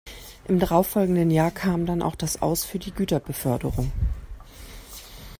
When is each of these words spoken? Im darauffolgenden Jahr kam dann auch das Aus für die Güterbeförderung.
Im 0.47 0.57
darauffolgenden 0.57 1.29
Jahr 1.29 1.51
kam 1.51 1.85
dann 1.85 2.01
auch 2.01 2.15
das 2.15 2.41
Aus 2.41 2.65
für 2.65 2.79
die 2.79 2.89
Güterbeförderung. 2.89 3.91